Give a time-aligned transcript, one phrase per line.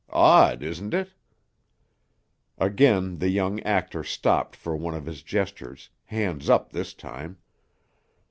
[0.09, 1.13] Odd, isn't it?"
[2.57, 7.37] Again the young actor stopped for one of his gestures, hands up this time.